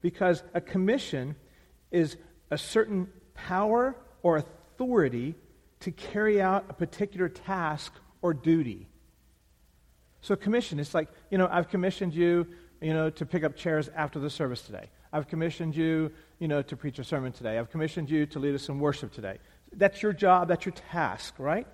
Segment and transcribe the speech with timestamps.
[0.00, 1.36] Because a commission
[1.90, 2.16] is
[2.50, 5.34] a certain power or authority
[5.80, 7.92] to carry out a particular task
[8.22, 8.88] or duty.
[10.20, 12.46] So, commission, it's like, you know, I've commissioned you,
[12.80, 14.90] you know, to pick up chairs after the service today.
[15.12, 17.58] I've commissioned you, you know, to preach a sermon today.
[17.58, 19.38] I've commissioned you to lead us in worship today.
[19.72, 21.66] That's your job, that's your task, right?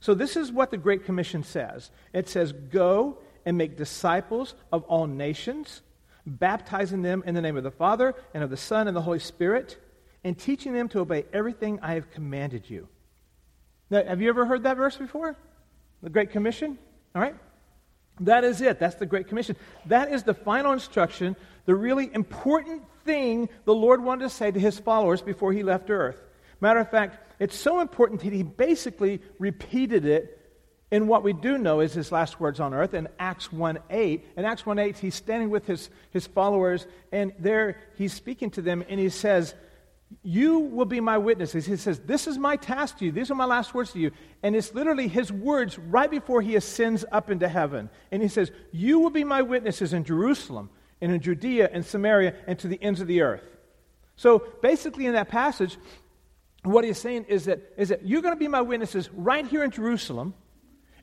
[0.00, 4.82] So, this is what the Great Commission says it says, Go and make disciples of
[4.84, 5.82] all nations,
[6.26, 9.18] baptizing them in the name of the Father and of the Son and the Holy
[9.18, 9.78] Spirit,
[10.24, 12.88] and teaching them to obey everything I have commanded you.
[13.90, 15.36] Now, have you ever heard that verse before?
[16.02, 16.78] The Great Commission?
[17.14, 17.34] All right?
[18.20, 18.78] That is it.
[18.78, 19.56] That's the Great Commission.
[19.86, 24.60] That is the final instruction, the really important thing the Lord wanted to say to
[24.60, 26.22] his followers before he left earth.
[26.60, 30.38] Matter of fact, it's so important that he basically repeated it
[30.92, 34.28] in what we do know is his last words on earth in Acts 1 8.
[34.36, 38.62] In Acts 1 8, he's standing with his, his followers, and there he's speaking to
[38.62, 39.54] them, and he says,
[40.22, 41.64] you will be my witnesses.
[41.64, 43.12] He says, This is my task to you.
[43.12, 44.10] These are my last words to you.
[44.42, 47.88] And it's literally his words right before he ascends up into heaven.
[48.10, 50.68] And he says, You will be my witnesses in Jerusalem,
[51.00, 53.56] and in Judea, and Samaria, and to the ends of the earth.
[54.16, 55.78] So basically, in that passage,
[56.62, 59.64] what he's saying is that, is that you're going to be my witnesses right here
[59.64, 60.34] in Jerusalem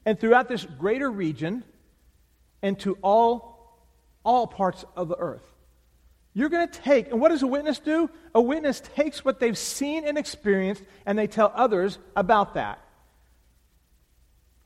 [0.10, 1.64] and throughout this greater region
[2.64, 3.78] and to all,
[4.24, 5.44] all parts of the earth.
[6.34, 8.10] You're going to take, and what does a witness do?
[8.34, 12.80] A witness takes what they've seen and experienced and they tell others about that.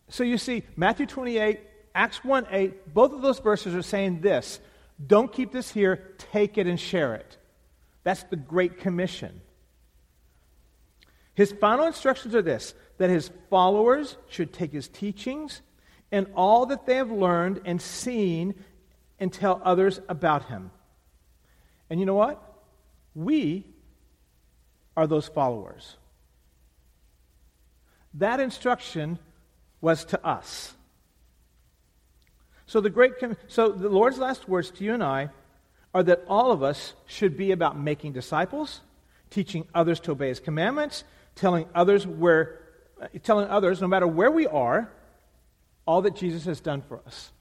[0.07, 1.59] So you see, Matthew 28,
[1.93, 4.61] Acts 1 8, both of those verses are saying this
[5.05, 7.37] don't keep this here, take it and share it.
[8.05, 9.41] That's the Great Commission.
[11.35, 15.61] His final instructions are this that his followers should take his teachings
[16.11, 18.53] and all that they have learned and seen
[19.19, 20.71] and tell others about him.
[21.89, 22.41] And you know what?
[23.15, 23.65] We
[24.95, 25.97] are those followers.
[28.15, 29.17] That instruction
[29.81, 30.73] was to us.
[32.65, 33.13] So the great
[33.47, 35.29] so the Lord's last words to you and I
[35.93, 38.81] are that all of us should be about making disciples,
[39.29, 41.03] teaching others to obey his commandments,
[41.35, 42.62] telling others where
[43.01, 44.91] Uh, telling others no matter where we are
[45.85, 47.31] all that Jesus has done for us.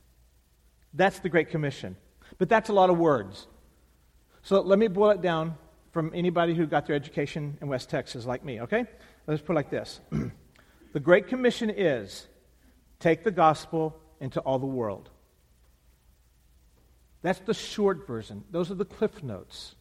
[0.94, 1.96] That's the great commission.
[2.38, 3.46] But that's a lot of words.
[4.42, 5.56] So let me boil it down
[5.92, 8.86] from anybody who got their education in West Texas like me, okay?
[9.26, 10.00] Let's put it like this
[10.92, 12.26] The Great Commission is
[12.98, 15.10] take the gospel into all the world.
[17.22, 18.44] That's the short version.
[18.50, 19.76] Those are the cliff notes.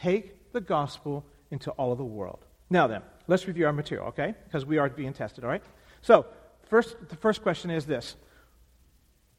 [0.00, 2.44] Take the gospel into all of the world.
[2.68, 4.34] Now then, let's review our material, okay?
[4.44, 5.62] Because we are being tested, all right?
[6.02, 6.26] So,
[6.68, 8.16] first, the first question is this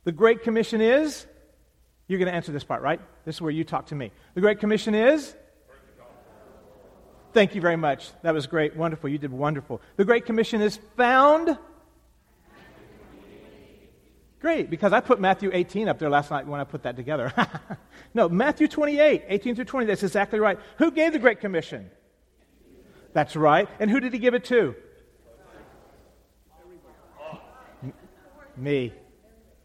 [0.06, 1.28] The Great Commission is
[2.08, 3.00] you're going to answer this part, right?
[3.26, 4.12] This is where you talk to me.
[4.34, 5.36] The Great Commission is?
[7.34, 8.12] Thank you very much.
[8.24, 8.76] That was great.
[8.76, 9.10] Wonderful.
[9.10, 9.82] You did wonderful.
[9.96, 11.58] The Great Commission is found.
[14.42, 17.32] Great, because I put Matthew 18 up there last night when I put that together.
[18.14, 19.86] no, Matthew 28, 18 through 20.
[19.86, 20.60] That's exactly right.
[20.80, 21.92] Who gave the Great Commission?
[23.14, 23.68] That's right.
[23.80, 24.76] And who did he give it to?
[28.58, 28.94] Me.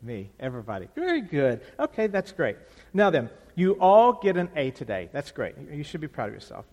[0.03, 0.89] Me, everybody.
[0.95, 1.61] Very good.
[1.79, 2.57] Okay, that's great.
[2.93, 5.09] Now then, you all get an A today.
[5.13, 5.55] That's great.
[5.73, 6.65] You should be proud of yourself.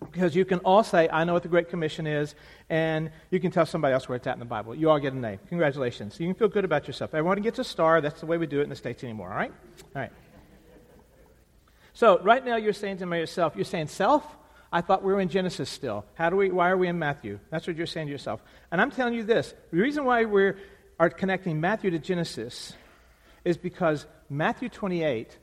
[0.00, 2.34] Because you can all say, I know what the Great Commission is,
[2.68, 4.74] and you can tell somebody else where it's at in the Bible.
[4.74, 5.38] You all get an A.
[5.48, 6.20] Congratulations.
[6.20, 7.14] You can feel good about yourself.
[7.14, 8.02] Everyone gets a star.
[8.02, 9.52] That's the way we do it in the States anymore, all right?
[9.96, 10.12] All right.
[11.94, 14.26] So, right now you're saying to yourself, you're saying, self?
[14.72, 16.06] I thought we were in Genesis still.
[16.14, 17.38] How do we, why are we in Matthew?
[17.50, 18.42] That's what you're saying to yourself.
[18.70, 20.58] And I'm telling you this the reason why we're
[20.98, 22.74] are connecting Matthew to Genesis
[23.44, 25.36] is because Matthew 28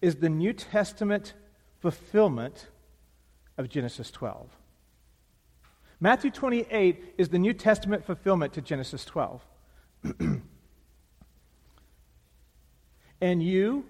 [0.00, 1.34] is the New Testament
[1.80, 2.66] fulfillment
[3.56, 4.48] of Genesis 12.
[6.00, 9.44] Matthew 28 is the New Testament fulfillment to Genesis 12.
[13.20, 13.84] and you,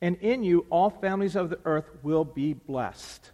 [0.00, 3.30] and in you, all families of the earth will be blessed.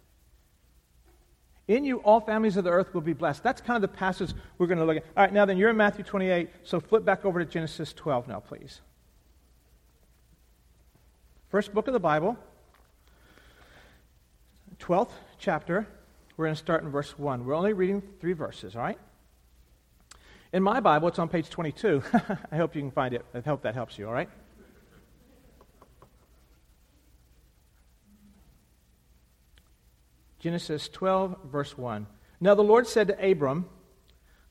[1.67, 3.41] In you, all families of the earth will be blessed.
[3.41, 5.03] That's kind of the passage we're going to look at.
[5.17, 8.27] All right, now then, you're in Matthew 28, so flip back over to Genesis 12
[8.27, 8.81] now, please.
[11.49, 12.37] First book of the Bible,
[14.79, 15.87] 12th chapter.
[16.37, 17.45] We're going to start in verse 1.
[17.45, 18.99] We're only reading three verses, all right?
[20.53, 22.03] In my Bible, it's on page 22.
[22.51, 23.25] I hope you can find it.
[23.33, 24.29] I hope that helps you, all right?
[30.39, 32.07] Genesis 12, verse 1.
[32.39, 33.67] Now the Lord said to Abram,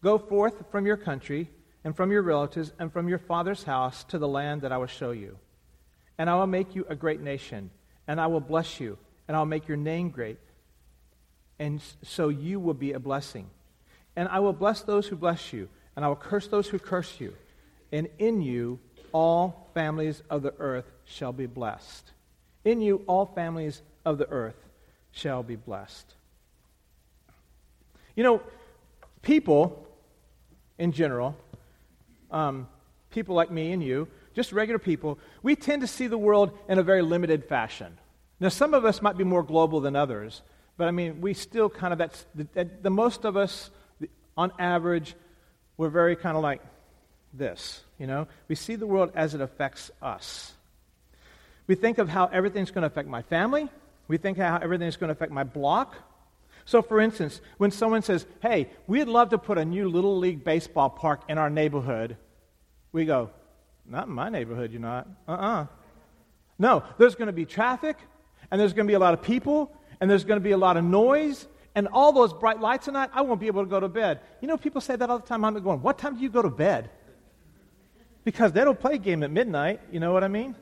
[0.02, 1.50] Go forth from your country
[1.84, 4.86] and from your relatives and from your father's house to the land that I will
[4.86, 5.38] show you.
[6.18, 7.70] and I will make you a great nation,
[8.06, 10.38] and I will bless you, and I'll make your name great,
[11.58, 13.48] and so you will be a blessing.
[14.16, 17.20] And I will bless those who bless you, and I will curse those who curse
[17.20, 17.34] you.
[17.90, 18.78] And in you
[19.12, 22.12] all families of the earth shall be blessed.
[22.64, 24.56] In you all families of the earth
[25.14, 26.12] shall be blessed.
[28.16, 28.42] You know,
[29.22, 29.86] people
[30.78, 31.36] in general,
[32.30, 32.68] um,
[33.10, 36.78] people like me and you, just regular people, we tend to see the world in
[36.78, 37.98] a very limited fashion.
[38.40, 40.42] Now, some of us might be more global than others,
[40.76, 43.70] but I mean, we still kind of, that's the, the most of us,
[44.36, 45.14] on average,
[45.76, 46.60] we're very kind of like
[47.32, 48.26] this, you know?
[48.48, 50.52] We see the world as it affects us.
[51.68, 53.68] We think of how everything's going to affect my family.
[54.08, 55.94] We think how everything is going to affect my block.
[56.66, 60.44] So, for instance, when someone says, Hey, we'd love to put a new Little League
[60.44, 62.16] baseball park in our neighborhood,
[62.92, 63.30] we go,
[63.86, 65.08] Not in my neighborhood, you're not.
[65.28, 65.62] Uh uh-uh.
[65.62, 65.66] uh
[66.58, 67.98] No, there's going to be traffic,
[68.50, 70.58] and there's going to be a lot of people, and there's going to be a
[70.58, 73.80] lot of noise, and all those bright lights tonight, I won't be able to go
[73.80, 74.20] to bed.
[74.40, 75.44] You know, people say that all the time.
[75.44, 76.90] I'm going, What time do you go to bed?
[78.24, 79.80] Because they don't play a game at midnight.
[79.90, 80.56] You know what I mean?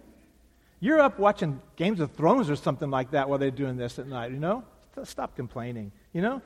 [0.83, 4.09] You're up watching Games of Thrones or something like that while they're doing this at
[4.09, 4.65] night, you know?
[5.05, 6.43] Stop complaining, you know?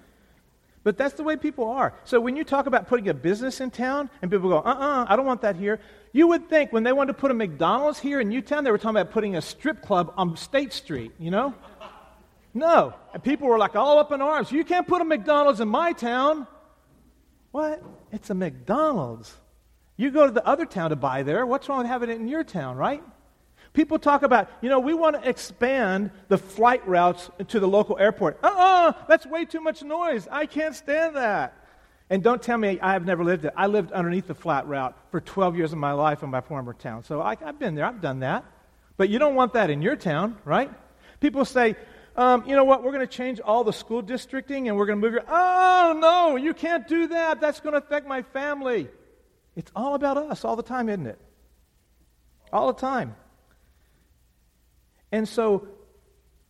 [0.84, 1.94] But that's the way people are.
[2.04, 5.04] So when you talk about putting a business in town and people go, uh uh-uh,
[5.04, 5.80] uh I don't want that here,
[6.12, 8.76] you would think when they wanted to put a McDonald's here in Newtown, they were
[8.76, 11.54] talking about putting a strip club on State Street, you know?
[12.52, 12.92] No.
[13.14, 14.52] And people were like all up in arms.
[14.52, 16.46] You can't put a McDonald's in my town.
[17.52, 17.82] What?
[18.12, 19.34] It's a McDonald's.
[19.96, 21.46] You go to the other town to buy there.
[21.46, 23.02] What's wrong with having it in your town, right?
[23.76, 27.98] People talk about, you know, we want to expand the flight routes to the local
[27.98, 28.38] airport.
[28.42, 30.26] Uh uh-uh, uh, that's way too much noise.
[30.32, 31.52] I can't stand that.
[32.08, 33.52] And don't tell me I have never lived it.
[33.54, 36.72] I lived underneath the flat route for 12 years of my life in my former
[36.72, 37.04] town.
[37.04, 38.46] So I, have been there, I've done that.
[38.96, 40.70] But you don't want that in your town, right?
[41.20, 41.76] People say,
[42.16, 44.98] um, you know what, we're going to change all the school districting and we're going
[44.98, 45.24] to move your.
[45.28, 47.42] Oh, no, you can't do that.
[47.42, 48.88] That's going to affect my family.
[49.54, 51.20] It's all about us all the time, isn't it?
[52.50, 53.16] All the time.
[55.16, 55.66] And so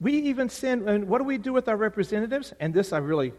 [0.01, 2.53] we even send, and what do we do with our representatives?
[2.59, 3.33] And this I really,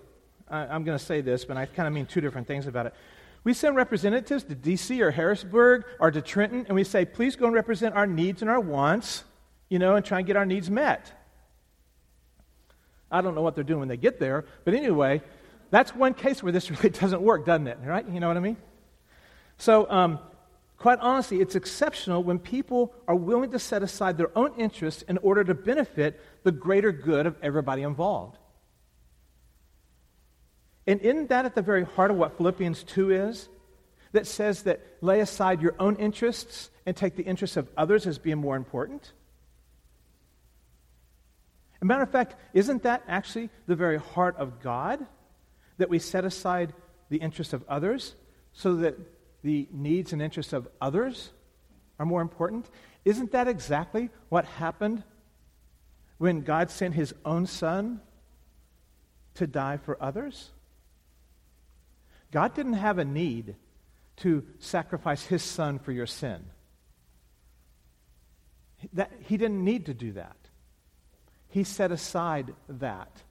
[0.49, 2.93] I'm going to say this, but I kind of mean two different things about it.
[3.43, 5.01] We send representatives to D.C.
[5.01, 8.49] or Harrisburg or to Trenton, and we say, please go and represent our needs and
[8.49, 9.25] our wants,
[9.67, 11.11] you know, and try and get our needs met.
[13.11, 15.21] I don't know what they're doing when they get there, but anyway,
[15.71, 17.79] that's one case where this really doesn't work, doesn't it?
[17.83, 18.07] Right?
[18.07, 18.55] You know what I mean?
[19.57, 20.19] So, um,
[20.77, 25.17] quite honestly, it's exceptional when people are willing to set aside their own interests in
[25.19, 28.37] order to benefit the greater good of everybody involved.
[30.85, 33.49] And isn't that at the very heart of what Philippians 2 is?
[34.13, 38.17] That says that lay aside your own interests and take the interests of others as
[38.17, 39.11] being more important?
[41.75, 45.05] As a matter of fact, isn't that actually the very heart of God?
[45.77, 46.73] That we set aside
[47.09, 48.15] the interests of others
[48.53, 48.95] so that
[49.47, 51.29] the needs and interests of others
[51.97, 52.69] are more important?
[53.05, 55.03] Isn't that exactly what happened
[56.17, 58.01] when God sent his own son
[59.35, 60.49] to die for others?
[62.29, 63.55] God didn't have a need
[64.17, 66.43] to sacrifice his son for your sin.
[68.91, 70.35] That, he didn't need to do that.
[71.47, 73.23] He set aside that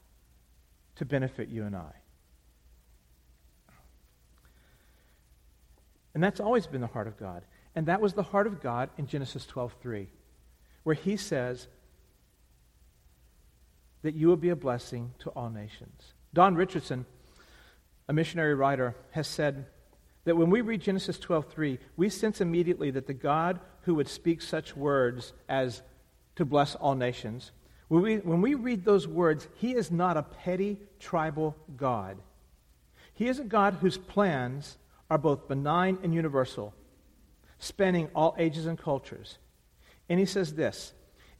[0.95, 1.93] to benefit you and I.
[6.17, 7.43] And that's always been the heart of God.
[7.75, 10.09] And that was the heart of God in Genesis 12:3,
[10.83, 11.69] where he says
[14.01, 16.15] that you will be a blessing to all nations.
[16.33, 17.05] Don Richardson,
[18.09, 19.67] a missionary writer, has said
[20.25, 24.41] that when we read Genesis 12:3, we sense immediately that the God who would speak
[24.41, 25.83] such words as
[26.37, 27.53] to bless all nations,
[27.89, 32.17] when we, when we read those words, he is not a petty tribal God.
[33.13, 34.79] He is a God whose plans
[35.11, 36.75] are both benign and universal,
[37.59, 39.39] spanning all ages and cultures.
[40.09, 40.93] And he says this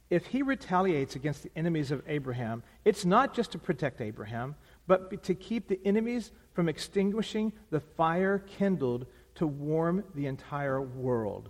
[0.09, 4.55] if he retaliates against the enemies of Abraham, it's not just to protect Abraham,
[4.85, 9.05] but to keep the enemies from extinguishing the fire kindled
[9.35, 11.49] to warm the entire world.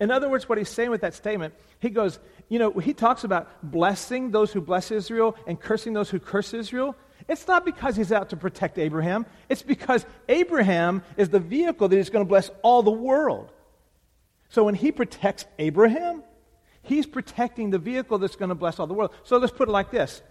[0.00, 2.18] In other words, what he's saying with that statement, he goes,
[2.48, 6.54] you know, he talks about blessing those who bless Israel and cursing those who curse
[6.54, 6.96] Israel.
[7.28, 11.96] It's not because he's out to protect Abraham, it's because Abraham is the vehicle that
[11.96, 13.52] he's going to bless all the world.
[14.48, 16.22] So when he protects Abraham,
[16.82, 19.12] he's protecting the vehicle that's going to bless all the world.
[19.24, 20.22] So let's put it like this.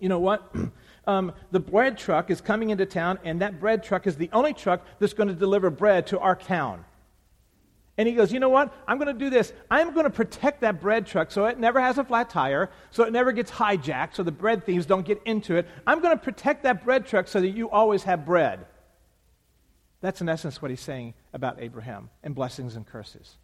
[0.00, 0.54] You know what?
[1.06, 4.54] Um, the bread truck is coming into town, and that bread truck is the only
[4.54, 6.82] truck that's going to deliver bread to our town.
[7.96, 8.72] And he goes, You know what?
[8.88, 9.52] I'm going to do this.
[9.70, 13.04] I'm going to protect that bread truck so it never has a flat tire, so
[13.04, 15.68] it never gets hijacked, so the bread thieves don't get into it.
[15.86, 18.66] I'm going to protect that bread truck so that you always have bread.
[20.00, 23.36] That's in essence what he's saying about Abraham and blessings and curses.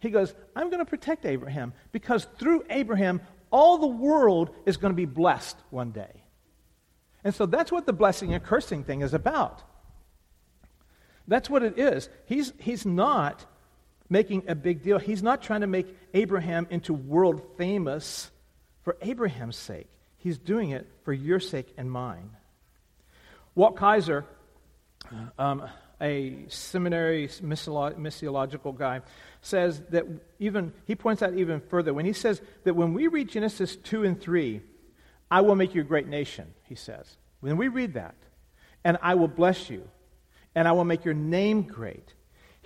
[0.00, 4.92] He goes, I'm going to protect Abraham because through Abraham, all the world is going
[4.92, 6.24] to be blessed one day.
[7.24, 9.62] And so that's what the blessing and cursing thing is about.
[11.28, 12.08] That's what it is.
[12.24, 13.46] He's, he's not
[14.08, 14.98] making a big deal.
[14.98, 18.30] He's not trying to make Abraham into world famous
[18.82, 19.88] for Abraham's sake.
[20.18, 22.30] He's doing it for your sake and mine.
[23.54, 24.24] Walt Kaiser,
[25.38, 25.68] um,
[26.00, 29.00] a seminary missiological guy,
[29.40, 30.04] says that
[30.38, 34.04] even, he points out even further, when he says that when we read Genesis 2
[34.04, 34.60] and 3,
[35.30, 37.16] I will make you a great nation, he says.
[37.40, 38.14] When we read that,
[38.84, 39.88] and I will bless you,
[40.54, 42.12] and I will make your name great,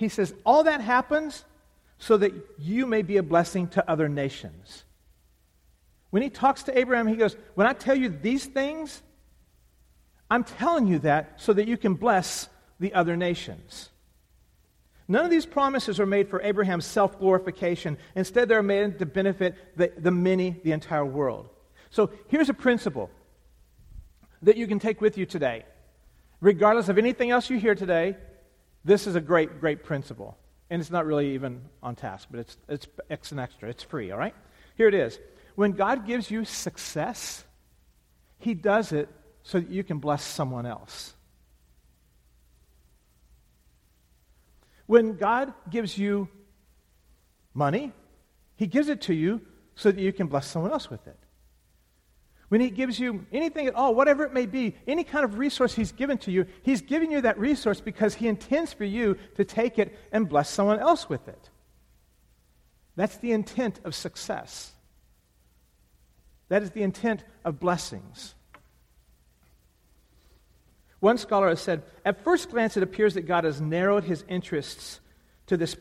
[0.01, 1.45] he says, all that happens
[1.99, 4.85] so that you may be a blessing to other nations.
[6.09, 9.03] When he talks to Abraham, he goes, When I tell you these things,
[10.31, 12.49] I'm telling you that so that you can bless
[12.81, 13.91] the other nations.
[15.07, 17.99] None of these promises are made for Abraham's self glorification.
[18.15, 21.51] Instead, they're made to benefit the, the many, the entire world.
[21.91, 23.11] So here's a principle
[24.41, 25.67] that you can take with you today.
[26.41, 28.17] Regardless of anything else you hear today,
[28.85, 30.37] this is a great, great principle.
[30.71, 33.69] And it's not really even on task, but it's, it's, it's an extra.
[33.69, 34.35] It's free, all right?
[34.77, 35.19] Here it is.
[35.57, 37.45] When God gives you success,
[38.39, 39.09] He does it
[39.43, 41.15] so that you can bless someone else.
[44.87, 46.29] When God gives you
[47.53, 47.93] money,
[48.57, 49.41] He gives it to you
[49.75, 51.19] so that you can bless someone else with it.
[52.51, 55.73] When He gives you anything at all, whatever it may be, any kind of resource
[55.73, 59.45] He's given to you, He's giving you that resource because He intends for you to
[59.45, 61.49] take it and bless someone else with it.
[62.97, 64.73] That's the intent of success.
[66.49, 68.35] That is the intent of blessings.
[70.99, 74.99] One scholar has said At first glance, it appears that God has narrowed his interests
[75.47, 75.77] to this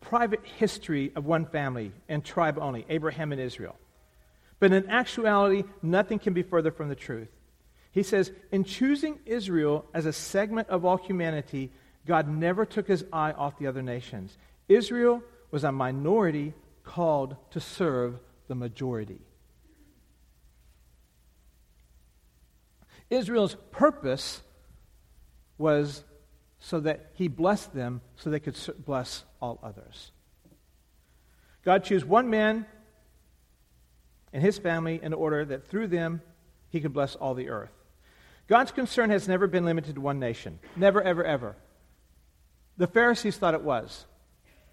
[0.00, 3.76] private history of one family and tribe only, Abraham and Israel.
[4.62, 7.26] But in actuality, nothing can be further from the truth.
[7.90, 11.72] He says, in choosing Israel as a segment of all humanity,
[12.06, 14.38] God never took his eye off the other nations.
[14.68, 16.54] Israel was a minority
[16.84, 19.18] called to serve the majority.
[23.10, 24.42] Israel's purpose
[25.58, 26.04] was
[26.60, 30.12] so that he blessed them so they could bless all others.
[31.64, 32.64] God chose one man
[34.32, 36.22] and his family in order that through them
[36.70, 37.72] he could bless all the earth.
[38.48, 40.58] God's concern has never been limited to one nation.
[40.76, 41.56] Never, ever, ever.
[42.76, 44.06] The Pharisees thought it was.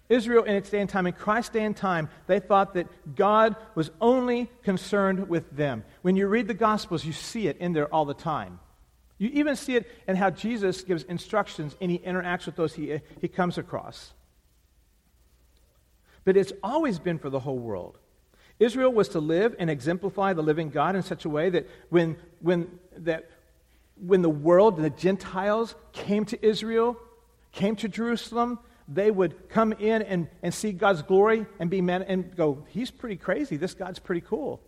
[0.08, 3.54] Israel in its day and time, in Christ's day and time, they thought that God
[3.76, 5.84] was only concerned with them.
[6.02, 8.58] When you read the Gospels, you see it in there all the time.
[9.18, 13.00] You even see it in how Jesus gives instructions and he interacts with those he,
[13.20, 14.12] he comes across.
[16.24, 17.98] But it's always been for the whole world.
[18.60, 22.16] Israel was to live and exemplify the living God in such a way that when,
[22.40, 23.30] when, that
[23.96, 26.98] when the world, and the Gentiles, came to Israel,
[27.52, 32.02] came to Jerusalem, they would come in and, and see God's glory and be man,
[32.02, 33.56] and go, He's pretty crazy.
[33.56, 34.60] This God's pretty cool.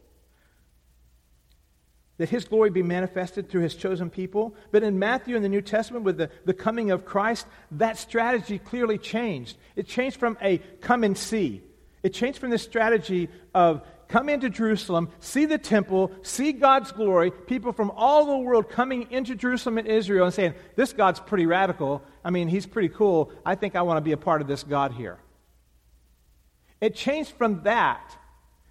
[2.16, 4.54] That his glory be manifested through his chosen people.
[4.70, 8.58] But in Matthew in the New Testament, with the, the coming of Christ, that strategy
[8.58, 9.56] clearly changed.
[9.76, 11.62] It changed from a come and see
[12.02, 17.30] it changed from this strategy of come into Jerusalem, see the temple, see God's glory,
[17.30, 21.46] people from all the world coming into Jerusalem and Israel and saying, This God's pretty
[21.46, 22.02] radical.
[22.24, 23.32] I mean, he's pretty cool.
[23.46, 25.18] I think I want to be a part of this God here.
[26.80, 28.16] It changed from that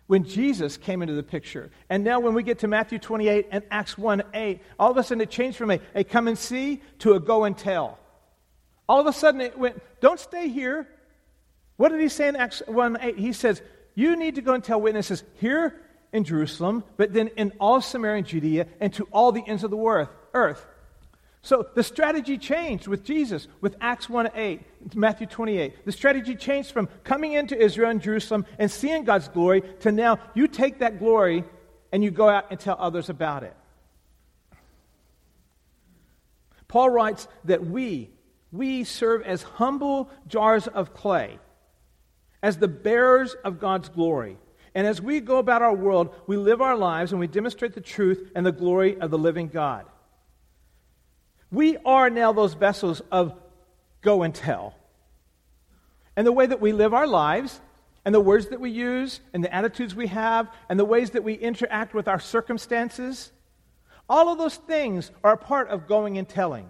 [0.08, 1.72] when Jesus came into the picture.
[1.90, 5.04] And now, when we get to Matthew 28 and Acts 1 8, all of a
[5.04, 7.98] sudden it changed from a, a come and see to a go and tell.
[8.90, 10.88] All of a sudden it went, Don't stay here.
[11.82, 13.18] What did he say in Acts 1 8?
[13.18, 13.60] He says,
[13.96, 15.82] You need to go and tell witnesses here
[16.14, 19.72] in Jerusalem, but then in all Samaria and Judea, and to all the ends of
[19.72, 20.64] the earth.
[21.42, 24.62] So the strategy changed with Jesus, with Acts 1 8,
[24.94, 25.84] Matthew 28.
[25.84, 30.20] The strategy changed from coming into Israel and Jerusalem and seeing God's glory to now
[30.36, 31.44] you take that glory
[31.92, 33.58] and you go out and tell others about it.
[36.68, 38.12] Paul writes that we,
[38.52, 41.40] we serve as humble jars of clay
[42.42, 44.38] as the bearers of God's glory.
[44.74, 47.82] And as we go about our world, we live our lives and we demonstrate the
[47.82, 49.86] truth and the glory of the living God.
[51.52, 53.34] We are now those vessels of
[54.02, 54.76] go and tell.
[56.16, 57.62] and the way that we live our lives,
[58.04, 61.24] and the words that we use, and the attitudes we have, and the ways that
[61.24, 63.32] we interact with our circumstances,
[64.10, 66.70] all of those things are a part of going and telling.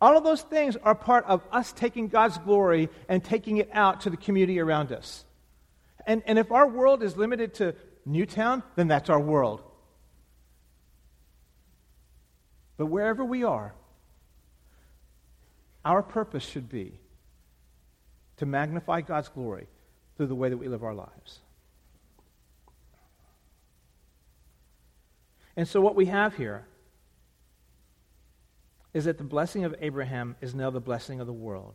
[0.00, 4.02] All of those things are part of us taking God's glory and taking it out
[4.02, 5.24] to the community around us.
[6.06, 7.74] And, and if our world is limited to
[8.04, 9.62] Newtown, then that's our world.
[12.76, 13.74] But wherever we are,
[15.84, 17.00] our purpose should be
[18.36, 19.66] to magnify God's glory
[20.16, 21.40] through the way that we live our lives.
[25.56, 26.66] And so, what we have here
[28.96, 31.74] is that the blessing of Abraham is now the blessing of the world.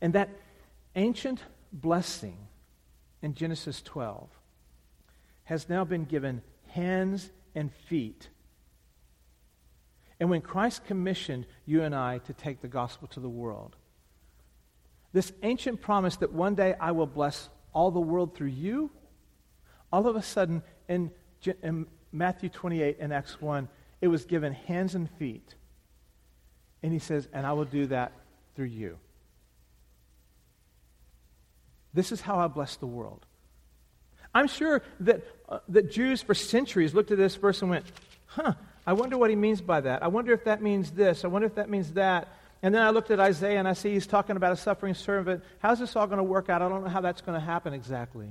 [0.00, 0.30] And that
[0.94, 1.42] ancient
[1.74, 2.38] blessing
[3.20, 4.26] in Genesis 12
[5.44, 8.30] has now been given hands and feet.
[10.18, 13.76] And when Christ commissioned you and I to take the gospel to the world,
[15.12, 18.90] this ancient promise that one day I will bless all the world through you,
[19.92, 21.10] all of a sudden in,
[21.62, 23.68] in Matthew 28 and Acts 1,
[24.00, 25.56] it was given hands and feet.
[26.82, 28.12] And he says, and I will do that
[28.54, 28.98] through you.
[31.94, 33.24] This is how I bless the world.
[34.34, 37.86] I'm sure that, uh, that Jews for centuries looked at this verse and went,
[38.26, 38.52] huh,
[38.86, 40.02] I wonder what he means by that.
[40.02, 41.24] I wonder if that means this.
[41.24, 42.28] I wonder if that means that.
[42.62, 45.42] And then I looked at Isaiah and I see he's talking about a suffering servant.
[45.58, 46.62] How's this all going to work out?
[46.62, 48.28] I don't know how that's going to happen exactly.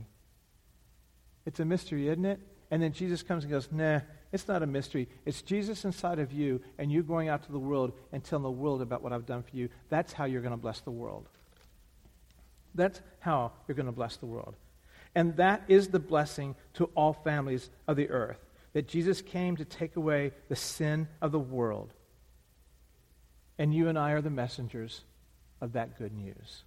[1.45, 2.39] It's a mystery, isn't it?
[2.71, 5.07] And then Jesus comes and goes, nah, it's not a mystery.
[5.25, 8.51] It's Jesus inside of you and you going out to the world and telling the
[8.51, 9.69] world about what I've done for you.
[9.89, 11.29] That's how you're going to bless the world.
[12.73, 14.55] That's how you're going to bless the world.
[15.15, 18.39] And that is the blessing to all families of the earth
[18.73, 21.93] that Jesus came to take away the sin of the world.
[23.57, 25.01] And you and I are the messengers
[25.61, 26.63] of that good news.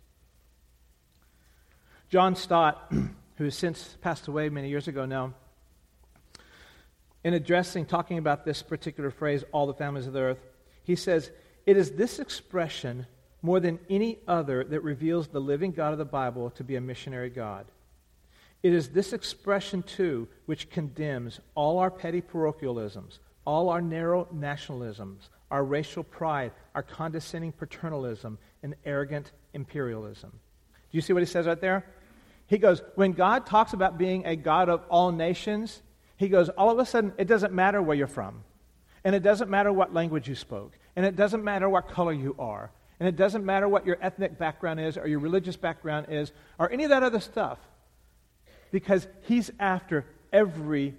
[2.09, 2.91] John Stott,
[3.37, 5.35] who has since passed away many years ago now,
[7.25, 10.41] in addressing, talking about this particular phrase, all the families of the earth,
[10.85, 11.31] he says,
[11.67, 13.07] It is this expression
[13.43, 16.81] more than any other that reveals the living God of the Bible to be a
[16.81, 17.67] missionary God.
[18.63, 25.29] It is this expression, too, which condemns all our petty parochialisms, all our narrow nationalisms,
[25.51, 30.31] our racial pride, our condescending paternalism, and arrogant imperialism.
[30.31, 31.87] Do you see what he says right there?
[32.47, 35.83] He goes, when God talks about being a God of all nations,
[36.19, 38.43] he goes, all of a sudden, it doesn't matter where you're from.
[39.05, 40.77] And it doesn't matter what language you spoke.
[40.97, 42.73] And it doesn't matter what color you are.
[42.99, 46.71] And it doesn't matter what your ethnic background is or your religious background is or
[46.73, 47.59] any of that other stuff
[48.73, 50.97] because he's after every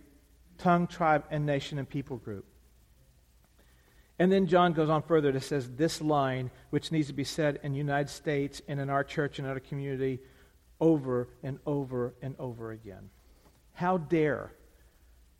[0.58, 2.46] tongue, tribe, and nation and people group.
[4.18, 7.60] And then John goes on further to says this line, which needs to be said
[7.62, 10.20] in the United States and in our church and our community
[10.80, 13.10] over and over and over again.
[13.74, 14.54] How dare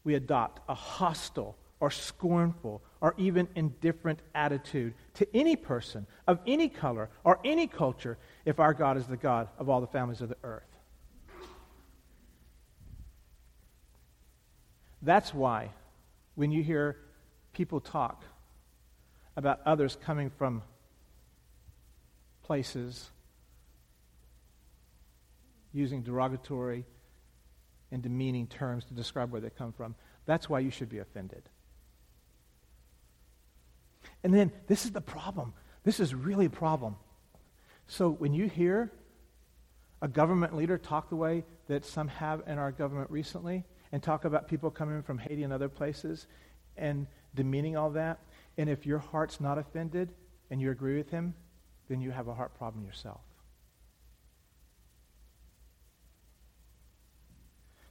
[0.04, 6.68] we adopt a hostile or scornful or even indifferent attitude to any person of any
[6.68, 10.30] color or any culture if our God is the God of all the families of
[10.30, 10.64] the earth?
[15.02, 15.70] That's why
[16.36, 16.98] when you hear
[17.54, 18.24] people talk
[19.38, 20.62] about others coming from
[22.44, 23.10] places
[25.72, 26.84] using derogatory
[27.92, 31.44] and demeaning terms to describe where they come from, that's why you should be offended.
[34.24, 35.54] And then this is the problem.
[35.84, 36.96] This is really a problem.
[37.88, 38.92] So when you hear
[40.02, 44.26] a government leader talk the way that some have in our government recently, and talk
[44.26, 46.28] about people coming from Haiti and other places
[46.78, 48.20] and demeaning all that.
[48.58, 50.14] And if your heart's not offended
[50.50, 51.34] and you agree with him,
[51.88, 53.22] then you have a heart problem yourself.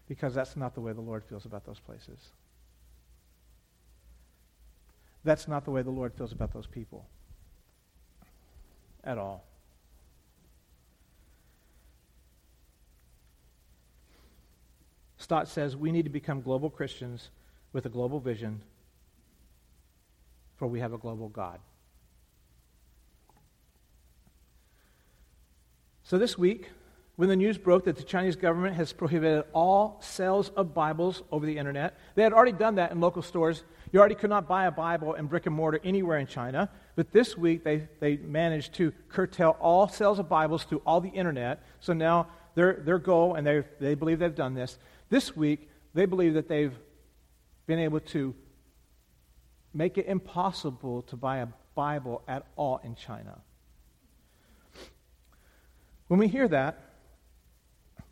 [0.08, 2.30] Because that's not the way the Lord feels about those places.
[5.22, 7.06] That's not the way the Lord feels about those people
[9.04, 9.44] at all.
[15.18, 17.28] Stott says we need to become global Christians
[17.72, 18.62] with a global vision,
[20.56, 21.60] for we have a global God.
[26.02, 26.70] So this week,
[27.18, 31.44] when the news broke that the Chinese government has prohibited all sales of Bibles over
[31.44, 33.64] the internet, they had already done that in local stores.
[33.90, 36.70] You already could not buy a Bible in brick and mortar anywhere in China.
[36.94, 41.08] But this week, they, they managed to curtail all sales of Bibles through all the
[41.08, 41.64] internet.
[41.80, 44.78] So now their, their goal, and they, they believe they've done this,
[45.08, 46.78] this week, they believe that they've
[47.66, 48.32] been able to
[49.74, 53.40] make it impossible to buy a Bible at all in China.
[56.06, 56.84] When we hear that,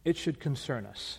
[0.07, 1.19] it should concern us.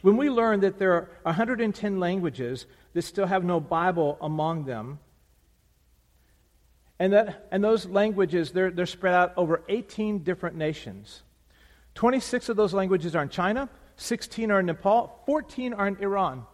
[0.00, 4.98] When we learn that there are 110 languages that still have no Bible among them,
[6.98, 11.22] and, that, and those languages, they're, they're spread out over 18 different nations.
[11.94, 16.46] 26 of those languages are in China, 16 are in Nepal, 14 are in Iran.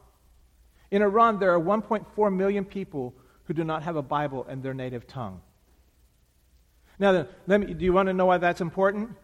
[0.91, 4.75] In Iran, there are 1.4 million people who do not have a Bible in their
[4.75, 5.41] native tongue.
[6.99, 9.17] Now, let me, do you want to know why that's important?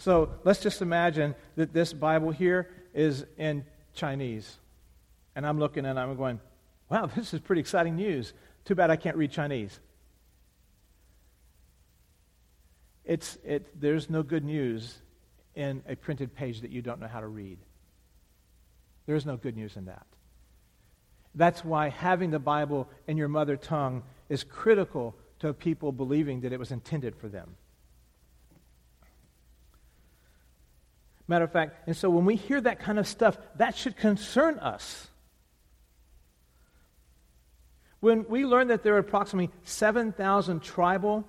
[0.00, 4.58] So let's just imagine that this Bible here is in Chinese.
[5.36, 6.40] And I'm looking and I'm going,
[6.88, 8.32] wow, this is pretty exciting news.
[8.64, 9.78] Too bad I can't read Chinese.
[13.04, 14.96] It's, it, there's no good news
[15.54, 17.58] in a printed page that you don't know how to read.
[19.04, 20.06] There is no good news in that.
[21.34, 26.54] That's why having the Bible in your mother tongue is critical to people believing that
[26.54, 27.56] it was intended for them.
[31.30, 34.58] Matter of fact, and so when we hear that kind of stuff, that should concern
[34.58, 35.06] us.
[38.00, 41.24] When we learn that there are approximately 7,000 tribal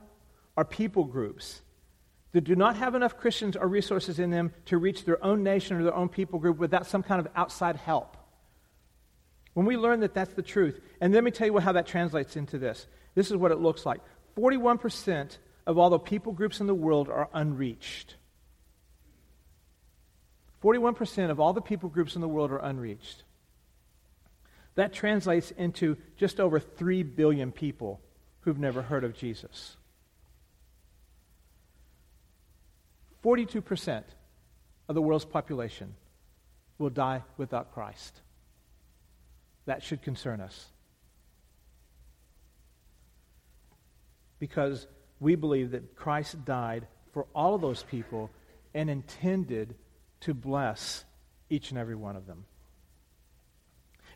[0.58, 1.62] or people groups
[2.32, 5.78] that do not have enough Christians or resources in them to reach their own nation
[5.78, 8.18] or their own people group without some kind of outside help.
[9.54, 12.36] When we learn that that's the truth, and let me tell you how that translates
[12.36, 12.88] into this.
[13.14, 14.02] This is what it looks like
[14.36, 15.38] 41%
[15.68, 18.16] of all the people groups in the world are unreached.
[20.63, 23.24] 41% of all the people groups in the world are unreached.
[24.76, 28.00] That translates into just over 3 billion people
[28.41, 29.76] who've never heard of Jesus.
[33.24, 34.04] 42%
[34.88, 35.95] of the world's population
[36.78, 38.21] will die without Christ.
[39.65, 40.67] That should concern us.
[44.39, 44.88] Because
[45.19, 48.32] we believe that Christ died for all of those people
[48.74, 49.76] and intended
[50.21, 51.03] to bless
[51.49, 52.45] each and every one of them.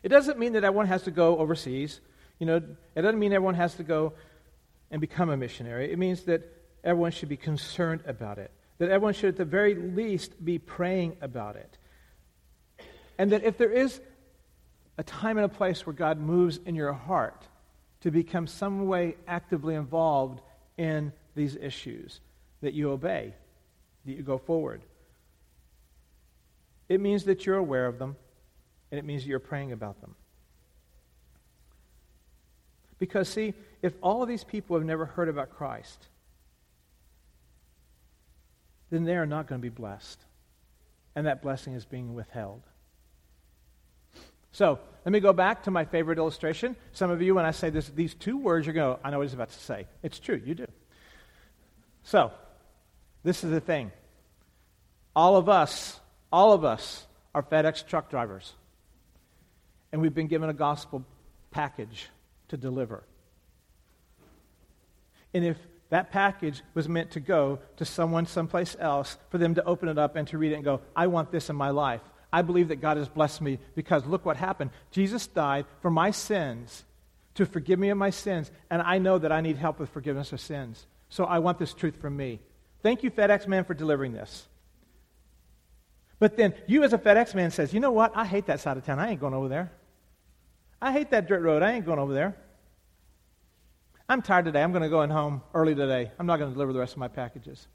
[0.02, 2.00] It doesn't mean that everyone has to go overseas.
[2.38, 4.12] You know, it doesn't mean everyone has to go
[4.90, 5.92] and become a missionary.
[5.92, 6.42] It means that
[6.84, 11.16] everyone should be concerned about it, that everyone should, at the very least, be praying
[11.20, 11.78] about it.
[13.18, 14.00] And that if there is
[14.98, 17.42] a time and a place where God moves in your heart
[18.02, 20.40] to become some way actively involved
[20.76, 22.20] in these issues,
[22.60, 23.34] that you obey,
[24.04, 24.82] that you go forward.
[26.88, 28.16] It means that you're aware of them,
[28.90, 30.14] and it means that you're praying about them.
[32.98, 36.06] Because, see, if all of these people have never heard about Christ,
[38.90, 40.20] then they are not going to be blessed.
[41.14, 42.62] And that blessing is being withheld.
[44.52, 46.76] So, let me go back to my favorite illustration.
[46.92, 49.18] Some of you, when I say this, these two words, you're going to, I know
[49.18, 49.86] what he's about to say.
[50.02, 50.66] It's true, you do.
[52.04, 52.32] So,
[53.22, 53.92] this is the thing.
[55.14, 56.00] All of us,
[56.32, 58.54] all of us are FedEx truck drivers
[59.92, 61.04] and we've been given a gospel
[61.50, 62.08] package
[62.48, 63.02] to deliver.
[65.32, 65.56] And if
[65.90, 69.98] that package was meant to go to someone someplace else for them to open it
[69.98, 72.00] up and to read it and go, I want this in my life.
[72.32, 74.70] I believe that God has blessed me because look what happened.
[74.90, 76.84] Jesus died for my sins
[77.34, 80.32] to forgive me of my sins, and I know that I need help with forgiveness
[80.32, 80.86] of sins.
[81.08, 82.40] So I want this truth from me.
[82.82, 84.46] Thank you, FedEx man, for delivering this.
[86.18, 88.16] But then you, as a FedEx man, says, you know what?
[88.16, 88.98] I hate that side of town.
[88.98, 89.72] I ain't going over there.
[90.80, 91.62] I hate that dirt road.
[91.62, 92.36] I ain't going over there.
[94.08, 94.62] I'm tired today.
[94.62, 96.10] I'm going to go in home early today.
[96.18, 97.66] I'm not going to deliver the rest of my packages.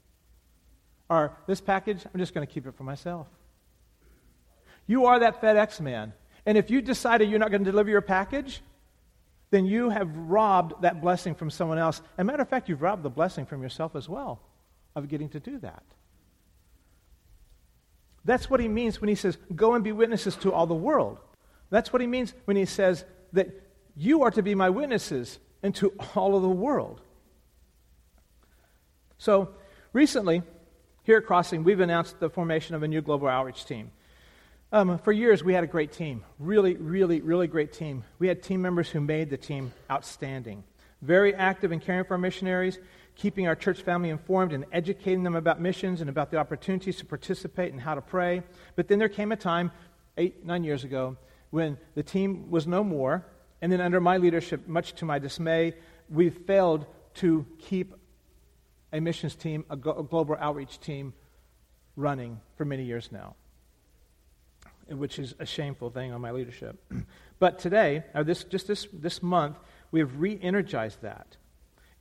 [1.10, 3.26] Or this package, I'm just going to keep it for myself.
[4.86, 6.12] You are that FedEx man.
[6.46, 8.62] And if you decided you're not going to deliver your package,
[9.50, 11.98] then you have robbed that blessing from someone else.
[12.16, 14.40] As a matter of fact, you've robbed the blessing from yourself as well
[14.96, 15.84] of getting to do that.
[18.24, 21.18] That's what he means when he says, Go and be witnesses to all the world.
[21.70, 23.48] That's what he means when he says that
[23.96, 27.00] you are to be my witnesses into all of the world.
[29.18, 29.50] So,
[29.92, 30.42] recently,
[31.04, 33.90] here at Crossing, we've announced the formation of a new global outreach team.
[34.72, 36.24] Um, for years, we had a great team.
[36.38, 38.04] Really, really, really great team.
[38.18, 40.64] We had team members who made the team outstanding.
[41.02, 42.78] Very active in caring for our missionaries
[43.14, 47.04] keeping our church family informed and educating them about missions and about the opportunities to
[47.04, 48.42] participate and how to pray.
[48.76, 49.70] But then there came a time,
[50.16, 51.16] eight, nine years ago,
[51.50, 53.26] when the team was no more.
[53.60, 55.74] And then, under my leadership, much to my dismay,
[56.08, 57.94] we failed to keep
[58.92, 61.14] a missions team, a, global outreach team,
[61.96, 63.36] running for many years now,
[64.88, 66.82] which is a shameful thing on my leadership.
[67.38, 69.58] but today, or this, just this, this month,
[69.90, 71.36] we have re energized that.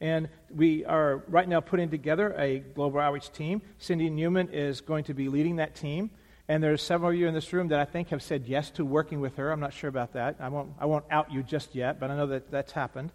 [0.01, 3.61] And we are right now putting together a global outreach team.
[3.77, 6.09] Cindy Newman is going to be leading that team.
[6.47, 8.83] And there's several of you in this room that I think have said yes to
[8.83, 9.51] working with her.
[9.51, 10.37] I'm not sure about that.
[10.39, 13.11] I won't, I won't out you just yet, but I know that that's happened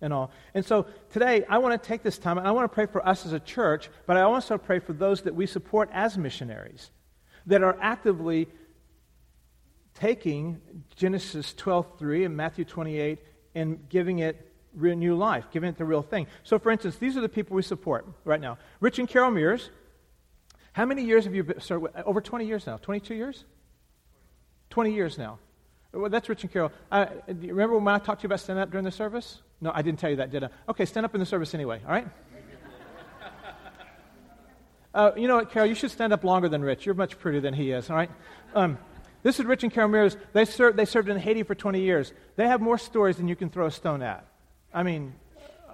[0.00, 0.32] and all.
[0.54, 3.06] And so today, I want to take this time and I want to pray for
[3.06, 6.90] us as a church, but I also pray for those that we support as missionaries
[7.46, 8.48] that are actively
[9.94, 10.60] taking
[10.96, 13.18] Genesis 12:3 and Matthew 28
[13.54, 16.26] and giving it new life, giving it the real thing.
[16.44, 19.70] So, for instance, these are the people we support right now: Rich and Carol Mears,
[20.72, 21.60] how many years have you been?
[21.60, 22.76] Sorry, over 20 years now?
[22.76, 23.44] 22 years?
[24.70, 25.38] 20 years now.
[25.92, 26.70] Well, that's Rich and Carol.
[26.90, 29.42] Uh, do you remember when I talked to you about standing up during the service?
[29.60, 30.48] No, I didn't tell you that, did I?
[30.68, 32.08] Okay, stand up in the service anyway, all right?
[34.92, 35.68] Uh, you know what, Carol?
[35.68, 36.84] You should stand up longer than Rich.
[36.84, 38.10] You're much prettier than he is, all right?
[38.56, 38.76] Um,
[39.22, 40.16] this is Rich and Carol Mears.
[40.32, 42.12] They, they served in Haiti for 20 years.
[42.34, 44.26] They have more stories than you can throw a stone at.
[44.72, 45.14] I mean,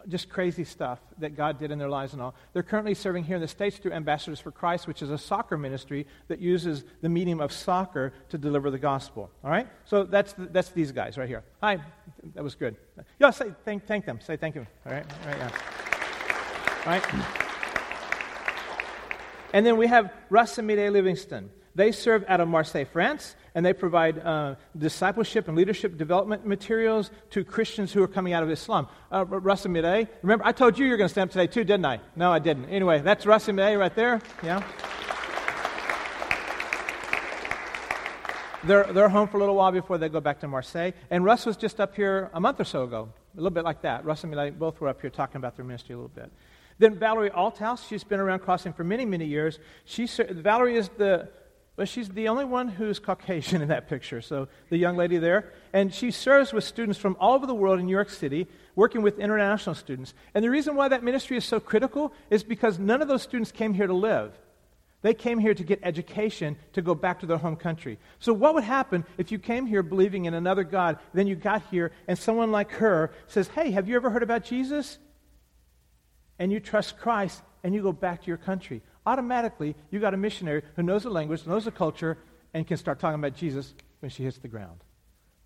[0.08, 2.34] just crazy stuff that God did in their lives and all.
[2.52, 5.56] They're currently serving here in the States through Ambassadors for Christ, which is a soccer
[5.58, 9.30] ministry that uses the medium of soccer to deliver the gospel.
[9.42, 9.66] All right?
[9.84, 11.42] So that's, that's these guys right here.
[11.60, 11.78] Hi.
[12.34, 12.76] That was good.
[13.18, 14.20] Yeah, say thank, thank them.
[14.20, 14.66] Say thank you.
[14.86, 15.04] All right?
[15.22, 15.50] All right, yeah.
[16.84, 17.04] All right?
[19.52, 21.50] And then we have Russ and Mireille Livingston.
[21.74, 27.10] They serve out of Marseille, France, and they provide uh, discipleship and leadership development materials
[27.30, 28.86] to Christians who are coming out of Islam.
[29.10, 31.46] Uh, Russ and Mireille, remember, I told you you were going to stand up today
[31.46, 32.00] too, didn't I?
[32.16, 32.66] No, I didn't.
[32.66, 34.20] Anyway, that's Russ and Mireille right there.
[34.42, 34.62] Yeah.
[38.62, 40.92] They're, they're home for a little while before they go back to Marseille.
[41.10, 43.80] And Russ was just up here a month or so ago, a little bit like
[43.82, 44.04] that.
[44.04, 46.30] Russ and Mireille both were up here talking about their ministry a little bit.
[46.78, 49.58] Then Valerie Althouse, she's been around Crossing for many, many years.
[49.86, 51.30] She, Valerie is the
[51.76, 54.20] but she's the only one who's Caucasian in that picture.
[54.20, 55.52] So the young lady there.
[55.72, 59.02] And she serves with students from all over the world in New York City, working
[59.02, 60.14] with international students.
[60.34, 63.52] And the reason why that ministry is so critical is because none of those students
[63.52, 64.32] came here to live.
[65.02, 67.98] They came here to get education to go back to their home country.
[68.18, 71.62] So, what would happen if you came here believing in another God, then you got
[71.70, 74.98] here and someone like her says, Hey, have you ever heard about Jesus?
[76.38, 80.16] And you trust Christ and you go back to your country automatically you got a
[80.16, 82.18] missionary who knows the language, knows the culture,
[82.52, 84.80] and can start talking about Jesus when she hits the ground.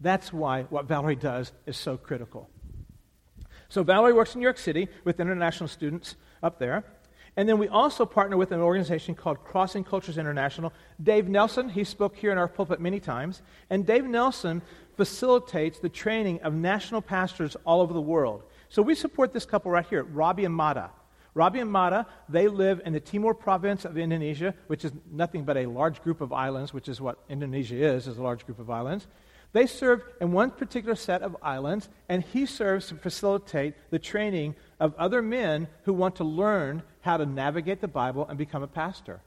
[0.00, 2.48] That's why what Valerie does is so critical.
[3.68, 6.84] So Valerie works in New York City with international students up there.
[7.36, 10.72] And then we also partner with an organization called Crossing Cultures International.
[11.00, 13.42] Dave Nelson, he spoke here in our pulpit many times.
[13.70, 14.62] And Dave Nelson
[14.96, 18.42] facilitates the training of national pastors all over the world.
[18.68, 20.90] So we support this couple right here, Robbie and Mata.
[21.34, 25.56] Robbie and Mata, they live in the Timor province of Indonesia, which is nothing but
[25.56, 28.68] a large group of islands, which is what Indonesia is, is a large group of
[28.68, 29.06] islands.
[29.52, 34.54] They serve in one particular set of islands, and he serves to facilitate the training
[34.78, 38.68] of other men who want to learn how to navigate the Bible and become a
[38.68, 39.20] pastor.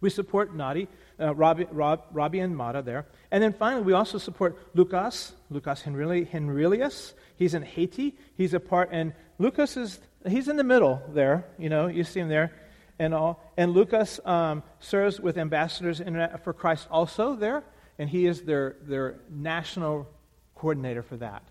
[0.00, 3.06] We support Nadi, uh, Robbie, Rob, Robbie and Mata there.
[3.30, 7.14] And then finally, we also support Lucas, Lucas Henrilius.
[7.36, 8.14] He's in Haiti.
[8.36, 11.44] He's a part, and Lucas is he's in the middle there.
[11.58, 12.52] You know, you see him there
[12.98, 13.42] and all.
[13.56, 16.00] And Lucas um, serves with ambassadors
[16.42, 17.64] for Christ also there,
[17.98, 20.08] and he is their, their national
[20.54, 21.42] coordinator for that.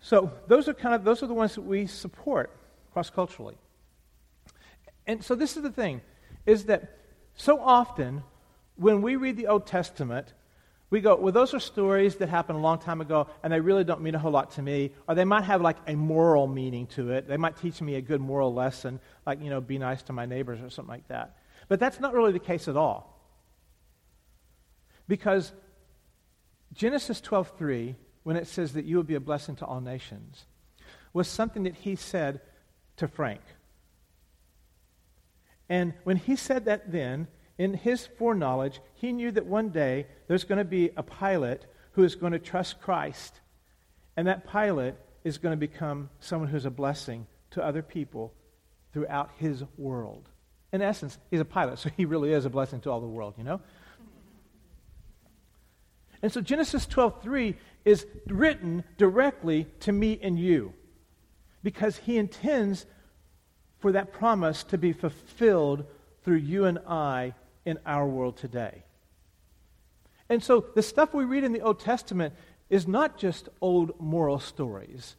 [0.00, 2.50] So those are kind of those are the ones that we support
[2.92, 3.56] cross culturally.
[5.06, 6.00] And so this is the thing,
[6.44, 6.98] is that
[7.34, 8.22] so often
[8.76, 10.32] when we read the Old Testament,
[10.88, 13.82] we go, well, those are stories that happened a long time ago, and they really
[13.82, 14.92] don't mean a whole lot to me.
[15.08, 17.26] Or they might have like a moral meaning to it.
[17.26, 20.26] They might teach me a good moral lesson, like, you know, be nice to my
[20.26, 21.38] neighbors or something like that.
[21.68, 23.12] But that's not really the case at all.
[25.08, 25.52] Because
[26.72, 30.46] Genesis 12:3, when it says that you will be a blessing to all nations,
[31.12, 32.40] was something that he said
[32.96, 33.40] to Frank.
[35.68, 37.26] And when he said that then,
[37.58, 42.04] in his foreknowledge, he knew that one day there's going to be a pilot who
[42.04, 43.40] is going to trust Christ.
[44.16, 48.34] And that pilot is going to become someone who's a blessing to other people
[48.92, 50.28] throughout his world.
[50.72, 53.34] In essence, he's a pilot, so he really is a blessing to all the world,
[53.38, 53.60] you know?
[56.22, 60.74] And so Genesis 12:3 is written directly to me and you
[61.62, 62.86] because he intends
[63.78, 65.84] for that promise to be fulfilled
[66.22, 67.34] through you and I
[67.66, 68.84] in our world today.
[70.30, 72.34] And so the stuff we read in the Old Testament
[72.70, 75.16] is not just old moral stories.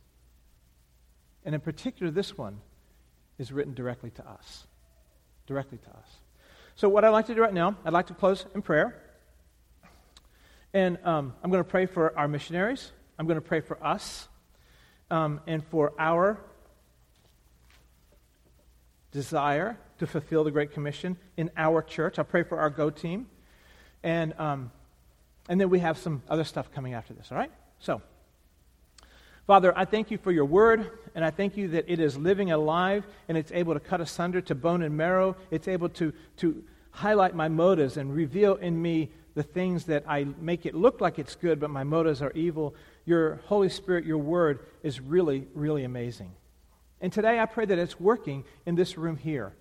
[1.45, 2.59] And in particular, this one
[3.37, 4.65] is written directly to us.
[5.45, 6.17] Directly to us.
[6.75, 9.01] So, what I'd like to do right now, I'd like to close in prayer.
[10.73, 12.91] And um, I'm going to pray for our missionaries.
[13.17, 14.27] I'm going to pray for us
[15.09, 16.39] um, and for our
[19.11, 22.19] desire to fulfill the Great Commission in our church.
[22.19, 23.27] I'll pray for our Go team.
[24.03, 24.71] And, um,
[25.49, 27.51] and then we have some other stuff coming after this, all right?
[27.79, 28.01] So,
[29.47, 32.51] Father, I thank you for your word, and I thank you that it is living
[32.51, 35.37] alive and it's able to cut asunder to bone and marrow.
[35.51, 40.25] It's able to, to highlight my motives and reveal in me the things that I
[40.41, 42.75] make it look like it's good, but my motives are evil.
[43.05, 46.33] Your Holy Spirit, your word, is really, really amazing.
[46.99, 49.53] And today I pray that it's working in this room here.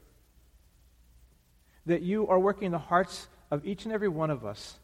[1.87, 4.79] That you are working in the hearts of each and every one of us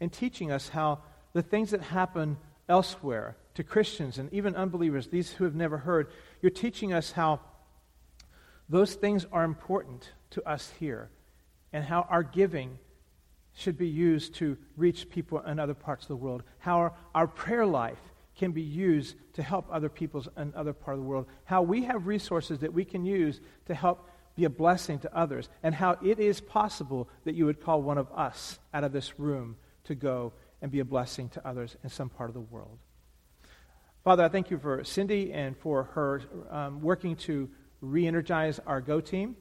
[0.00, 1.00] and teaching us how
[1.32, 2.36] the things that happen
[2.68, 6.08] elsewhere to Christians and even unbelievers, these who have never heard,
[6.42, 7.40] you're teaching us how
[8.68, 11.10] those things are important to us here
[11.72, 12.78] and how our giving
[13.54, 17.26] should be used to reach people in other parts of the world, how our, our
[17.26, 18.00] prayer life
[18.36, 21.84] can be used to help other people in other part of the world, how we
[21.84, 25.96] have resources that we can use to help be a blessing to others, and how
[26.02, 29.94] it is possible that you would call one of us out of this room to
[29.94, 32.78] go and be a blessing to others in some part of the world.
[34.02, 37.48] Father, I thank you for Cindy and for her um, working to
[37.80, 39.36] re energize our Go team.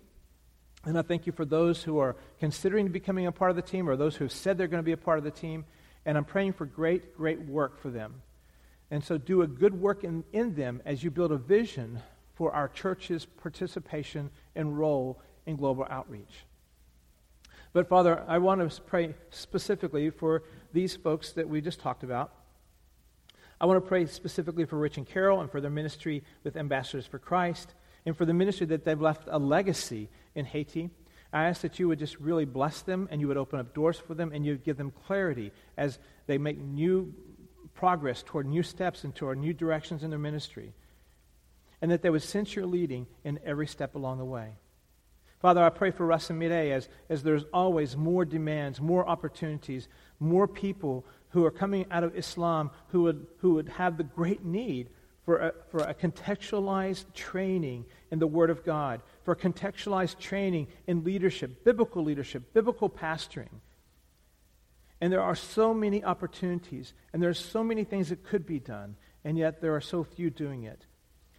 [0.86, 3.90] And I thank you for those who are considering becoming a part of the team
[3.90, 5.66] or those who have said they're going to be a part of the team.
[6.06, 8.22] And I'm praying for great, great work for them.
[8.94, 12.00] And so do a good work in, in them as you build a vision
[12.36, 16.46] for our church's participation and role in global outreach.
[17.74, 22.34] But Father, I want to pray specifically for these folks that we just talked about.
[23.60, 27.08] I want to pray specifically for Rich and Carol and for their ministry with Ambassadors
[27.08, 27.74] for Christ
[28.06, 30.92] and for the ministry that they've left a legacy in Haiti.
[31.34, 33.98] I ask that you would just really bless them and you would open up doors
[33.98, 37.12] for them and you would give them clarity as they make new
[37.74, 40.74] progress toward new steps and toward new directions in their ministry.
[41.82, 44.54] And that they would sense your leading in every step along the way.
[45.40, 49.90] Father, I pray for Russ and Mire as, as there's always more demands, more opportunities,
[50.18, 54.46] more people who are coming out of Islam who would, who would have the great
[54.46, 54.90] need
[55.26, 61.04] for a, for a contextualized training in the Word of God, for contextualized training in
[61.04, 63.50] leadership, biblical leadership, biblical pastoring.
[65.04, 68.58] And there are so many opportunities, and there are so many things that could be
[68.58, 70.86] done, and yet there are so few doing it.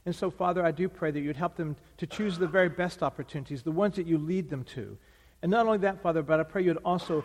[0.04, 3.02] And so, Father, I do pray that you'd help them to choose the very best
[3.02, 4.98] opportunities, the ones that you lead them to.
[5.40, 7.24] And not only that, Father, but I pray you'd also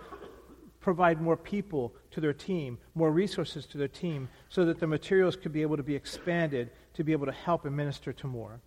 [0.79, 5.35] provide more people to their team, more resources to their team, so that the materials
[5.35, 8.61] could be able to be expanded to be able to help and minister to more.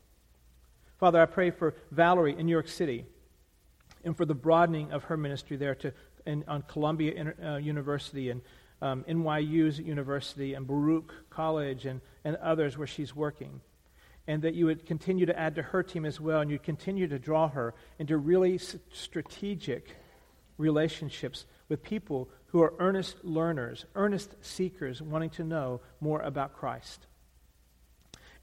[0.98, 3.06] Father, I pray for Valerie in New York City
[4.04, 5.92] and for the broadening of her ministry there to,
[6.26, 8.40] on Columbia uh, University and
[8.80, 13.60] um, NYU's University and Baruch College and, and others where she's working.
[14.26, 17.08] And that you would continue to add to her team as well, and you'd continue
[17.08, 19.96] to draw her into really strategic
[20.58, 27.06] relationships with people who are earnest learners, earnest seekers, wanting to know more about Christ.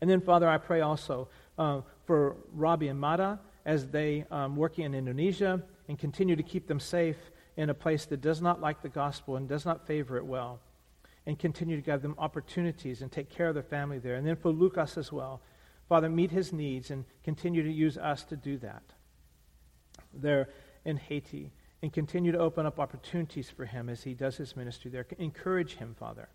[0.02, 4.86] And then, Father, I pray also uh, for Robbie and Mada as they um, working
[4.86, 7.18] in Indonesia and continue to keep them safe
[7.60, 10.62] in a place that does not like the gospel and does not favor it well.
[11.26, 14.16] And continue to give them opportunities and take care of their family there.
[14.16, 15.42] And then for Lucas as well.
[15.90, 18.84] Father, meet his needs and continue to use us to do that.
[20.14, 20.48] There
[20.86, 24.90] in Haiti and continue to open up opportunities for him as he does his ministry
[24.90, 25.06] there.
[25.18, 26.30] Encourage him, Father.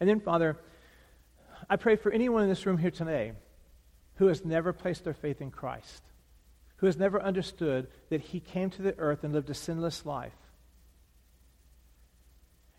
[0.00, 0.58] And then, Father,
[1.70, 3.32] I pray for anyone in this room here today
[4.16, 6.02] who has never placed their faith in Christ,
[6.82, 10.32] who has never understood that he came to the earth and lived a sinless life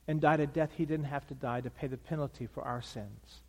[0.09, 2.81] and died a death he didn't have to die to pay the penalty for our
[2.81, 3.39] sins.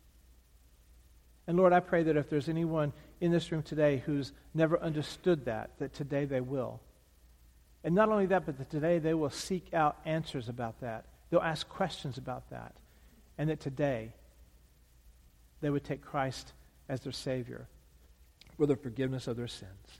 [1.45, 5.43] And Lord, I pray that if there's anyone in this room today who's never understood
[5.43, 6.79] that, that today they will.
[7.83, 11.03] And not only that, but that today they will seek out answers about that.
[11.29, 12.73] They'll ask questions about that.
[13.37, 14.13] And that today
[15.59, 16.53] they would take Christ
[16.87, 17.67] as their Savior
[18.55, 19.99] for the forgiveness of their sins.